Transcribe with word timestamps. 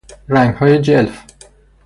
رنگهای 0.29 0.81
جلف 0.81 1.23